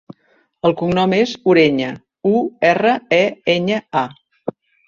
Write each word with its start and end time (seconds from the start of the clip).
El 0.69 0.73
cognom 0.79 1.13
és 1.17 1.33
Ureña: 1.53 1.91
u, 2.31 2.33
erra, 2.73 2.97
e, 3.21 3.23
enya, 3.57 3.81
a. 4.05 4.55